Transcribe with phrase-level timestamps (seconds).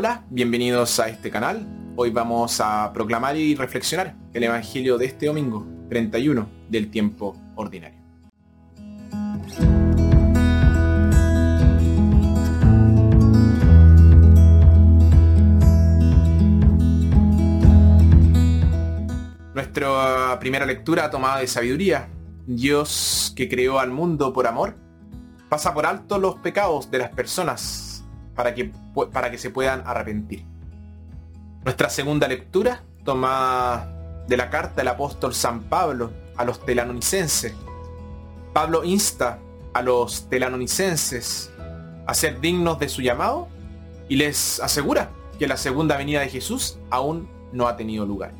[0.00, 1.66] Hola, bienvenidos a este canal.
[1.96, 7.98] Hoy vamos a proclamar y reflexionar el Evangelio de este domingo, 31 del tiempo ordinario.
[19.52, 22.08] Nuestra primera lectura tomada de sabiduría.
[22.46, 24.76] Dios que creó al mundo por amor,
[25.48, 27.97] pasa por alto los pecados de las personas
[28.38, 28.70] para que,
[29.12, 30.44] para que se puedan arrepentir.
[31.64, 33.88] Nuestra segunda lectura toma
[34.28, 37.52] de la carta del apóstol San Pablo a los telanonicenses.
[38.52, 39.40] Pablo insta
[39.74, 41.50] a los telanonicenses
[42.06, 43.48] a ser dignos de su llamado
[44.08, 48.34] y les asegura que la segunda venida de Jesús aún no ha tenido lugar.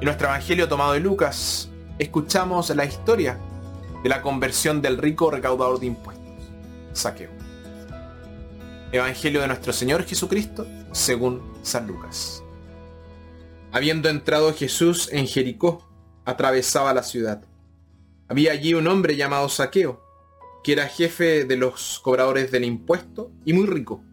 [0.00, 1.70] En nuestro Evangelio tomado de Lucas,
[2.00, 3.38] escuchamos la historia
[4.02, 6.50] de la conversión del rico recaudador de impuestos,
[6.94, 7.45] Saqueo.
[8.92, 12.44] Evangelio de nuestro Señor Jesucristo, según San Lucas.
[13.72, 15.88] Habiendo entrado Jesús en Jericó,
[16.24, 17.44] atravesaba la ciudad.
[18.28, 20.00] Había allí un hombre llamado Saqueo,
[20.62, 24.04] que era jefe de los cobradores del impuesto y muy rico.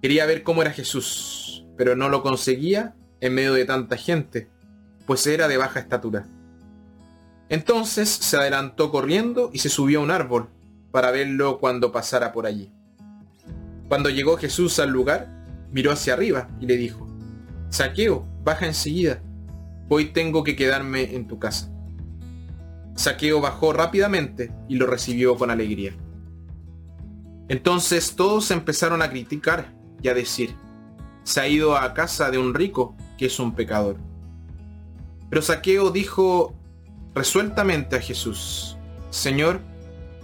[0.00, 4.48] Quería ver cómo era Jesús, pero no lo conseguía en medio de tanta gente,
[5.06, 6.26] pues era de baja estatura.
[7.50, 10.48] Entonces se adelantó corriendo y se subió a un árbol
[10.90, 12.72] para verlo cuando pasara por allí.
[13.88, 15.28] Cuando llegó Jesús al lugar,
[15.72, 17.08] miró hacia arriba y le dijo,
[17.70, 19.22] Saqueo, baja enseguida,
[19.88, 21.72] hoy tengo que quedarme en tu casa.
[22.94, 25.94] Saqueo bajó rápidamente y lo recibió con alegría.
[27.48, 29.72] Entonces todos empezaron a criticar
[30.02, 30.54] y a decir,
[31.22, 33.96] se ha ido a casa de un rico que es un pecador.
[35.30, 36.54] Pero Saqueo dijo
[37.14, 38.76] resueltamente a Jesús,
[39.10, 39.60] Señor,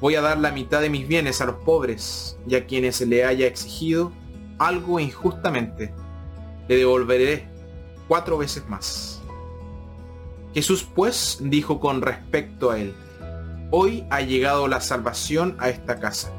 [0.05, 3.25] voy a dar la mitad de mis bienes a los pobres y a quienes le
[3.25, 4.13] haya exigido
[4.59, 5.95] algo injustamente,
[6.69, 7.49] le devolveré
[8.07, 9.23] cuatro veces más.
[10.53, 12.95] Jesús pues dijo con respecto a él,
[13.71, 16.31] hoy ha llegado la salvación a esta casa,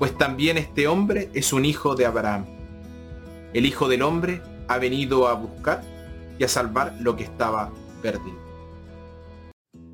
[0.00, 2.44] pues también este hombre es un hijo de Abraham.
[3.52, 5.84] El Hijo del Hombre ha venido a buscar
[6.40, 7.70] y a salvar lo que estaba
[8.02, 8.40] perdido.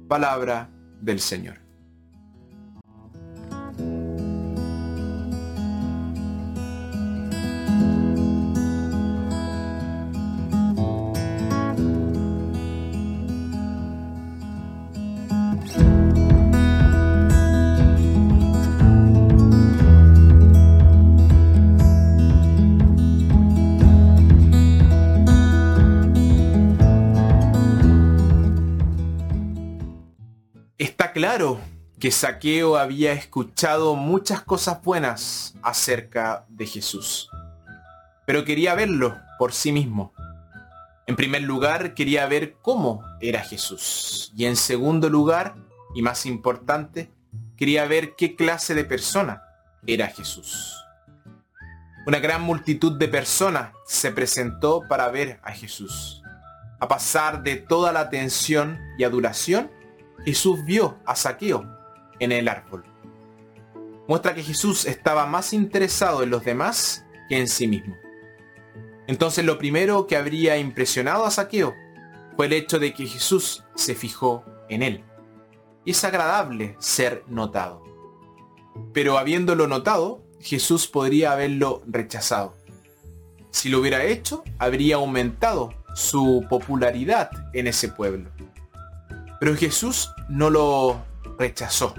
[0.08, 0.70] Palabra
[1.02, 1.65] del Señor.
[31.16, 31.58] Claro
[31.98, 37.30] que Saqueo había escuchado muchas cosas buenas acerca de Jesús,
[38.26, 40.12] pero quería verlo por sí mismo.
[41.06, 44.30] En primer lugar, quería ver cómo era Jesús.
[44.36, 45.54] Y en segundo lugar,
[45.94, 47.10] y más importante,
[47.56, 49.42] quería ver qué clase de persona
[49.86, 50.84] era Jesús.
[52.06, 56.22] Una gran multitud de personas se presentó para ver a Jesús.
[56.78, 59.70] A pasar de toda la atención y adulación
[60.26, 61.64] Jesús vio a Saqueo
[62.18, 62.84] en el árbol.
[64.08, 67.94] Muestra que Jesús estaba más interesado en los demás que en sí mismo.
[69.06, 71.74] Entonces lo primero que habría impresionado a Saqueo
[72.34, 75.04] fue el hecho de que Jesús se fijó en él.
[75.84, 77.84] Y es agradable ser notado.
[78.92, 82.56] Pero habiéndolo notado, Jesús podría haberlo rechazado.
[83.52, 88.28] Si lo hubiera hecho, habría aumentado su popularidad en ese pueblo.
[89.38, 91.04] Pero Jesús no lo
[91.38, 91.94] rechazó.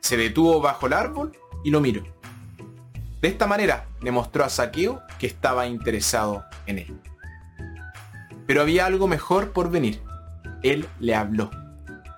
[0.00, 1.32] Se detuvo bajo el árbol
[1.64, 2.02] y lo miró.
[3.20, 7.00] De esta manera le mostró a Saqueo que estaba interesado en él.
[8.46, 10.02] Pero había algo mejor por venir.
[10.64, 11.50] Él le habló.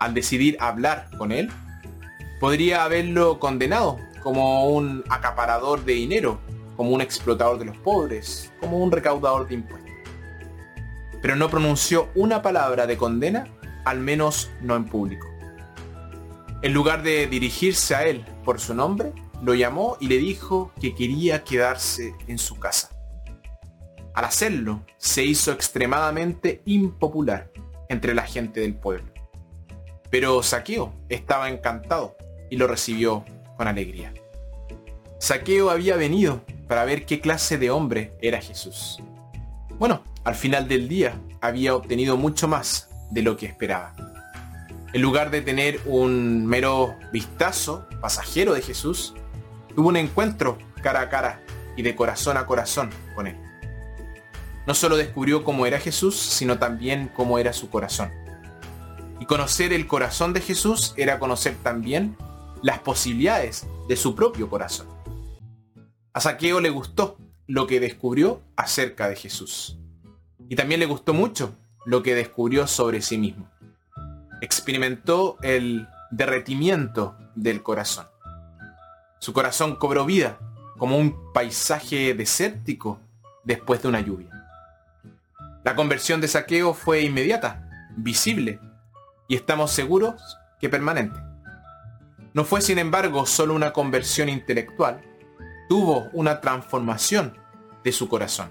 [0.01, 1.51] Al decidir hablar con él,
[2.41, 6.41] podría haberlo condenado como un acaparador de dinero,
[6.77, 9.93] como un explotador de los pobres, como un recaudador de impuestos.
[11.21, 13.47] Pero no pronunció una palabra de condena
[13.85, 15.27] al menos no en público.
[16.63, 20.95] En lugar de dirigirse a él por su nombre, lo llamó y le dijo que
[20.95, 22.89] quería quedarse en su casa.
[24.15, 27.51] Al hacerlo, se hizo extremadamente impopular
[27.89, 29.13] entre la gente del pueblo.
[30.09, 32.17] Pero Saqueo estaba encantado
[32.49, 33.25] y lo recibió
[33.57, 34.15] con alegría.
[35.19, 39.03] Saqueo había venido para ver qué clase de hombre era Jesús.
[39.79, 43.95] Bueno, al final del día había obtenido mucho más de lo que esperaba.
[44.93, 49.15] En lugar de tener un mero vistazo pasajero de Jesús,
[49.75, 51.41] tuvo un encuentro cara a cara
[51.77, 53.37] y de corazón a corazón con él.
[54.67, 58.11] No solo descubrió cómo era Jesús, sino también cómo era su corazón.
[59.21, 62.17] Y conocer el corazón de Jesús era conocer también
[62.63, 64.89] las posibilidades de su propio corazón.
[66.13, 69.79] A Saqueo le gustó lo que descubrió acerca de Jesús.
[70.49, 73.49] Y también le gustó mucho lo que descubrió sobre sí mismo.
[74.41, 78.07] Experimentó el derretimiento del corazón.
[79.19, 80.39] Su corazón cobró vida
[80.79, 83.01] como un paisaje desértico
[83.45, 84.31] después de una lluvia.
[85.65, 88.61] La conversión de Saqueo fue inmediata, visible,
[89.29, 91.19] y estamos seguros que permanente.
[92.35, 95.01] No fue sin embargo solo una conversión intelectual,
[95.69, 97.39] tuvo una transformación
[97.83, 98.51] de su corazón.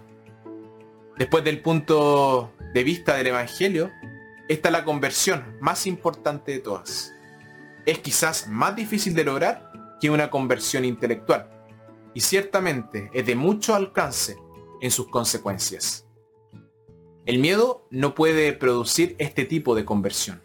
[1.17, 3.91] Después del punto de vista del Evangelio,
[4.49, 7.13] esta es la conversión más importante de todas.
[7.85, 9.71] Es quizás más difícil de lograr
[10.01, 11.49] que una conversión intelectual,
[12.13, 14.37] y ciertamente es de mucho alcance
[14.81, 16.07] en sus consecuencias.
[17.25, 20.41] El miedo no puede producir este tipo de conversión.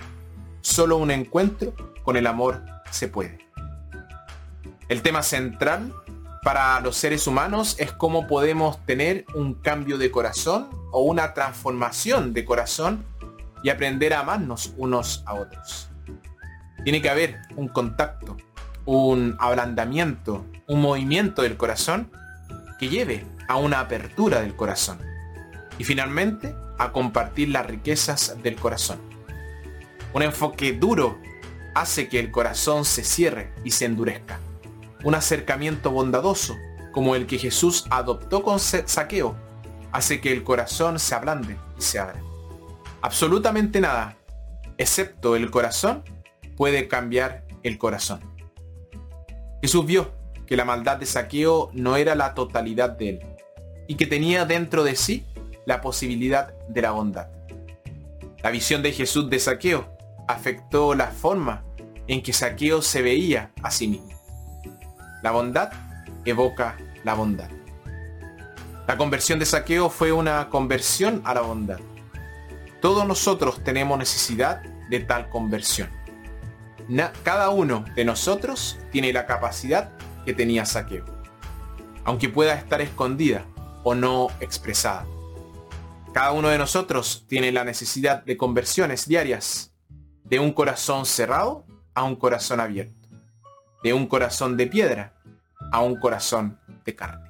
[0.60, 1.74] Solo un encuentro
[2.04, 3.38] con el amor se puede.
[4.88, 5.94] El tema central
[6.48, 12.32] para los seres humanos es cómo podemos tener un cambio de corazón o una transformación
[12.32, 13.04] de corazón
[13.62, 15.90] y aprender a amarnos unos a otros.
[16.84, 18.38] Tiene que haber un contacto,
[18.86, 22.10] un ablandamiento, un movimiento del corazón
[22.78, 24.98] que lleve a una apertura del corazón.
[25.76, 28.98] Y finalmente, a compartir las riquezas del corazón.
[30.14, 31.18] Un enfoque duro
[31.74, 34.40] hace que el corazón se cierre y se endurezca.
[35.04, 36.56] Un acercamiento bondadoso,
[36.92, 39.36] como el que Jesús adoptó con saqueo,
[39.92, 42.20] hace que el corazón se ablande y se abra.
[43.00, 44.16] Absolutamente nada,
[44.76, 46.02] excepto el corazón,
[46.56, 48.20] puede cambiar el corazón.
[49.62, 50.12] Jesús vio
[50.46, 53.20] que la maldad de saqueo no era la totalidad de él
[53.86, 55.26] y que tenía dentro de sí
[55.66, 57.28] la posibilidad de la bondad.
[58.42, 59.96] La visión de Jesús de saqueo
[60.26, 61.64] afectó la forma
[62.06, 64.18] en que saqueo se veía a sí mismo.
[65.23, 65.73] La bondad
[66.25, 67.50] evoca la bondad.
[68.87, 71.79] La conversión de saqueo fue una conversión a la bondad.
[72.81, 75.91] Todos nosotros tenemos necesidad de tal conversión.
[77.23, 79.93] cada uno de nosotros tiene la capacidad
[80.25, 81.05] que tenía saqueo,
[82.05, 83.44] aunque pueda estar escondida
[83.85, 85.05] o no expresada.
[86.15, 89.75] Cada uno de nosotros tiene la necesidad de conversiones diarias,
[90.25, 92.97] de un corazón cerrado a un corazón abierto,
[93.82, 95.12] de un corazón de piedra
[95.72, 97.27] a un corazón de carne.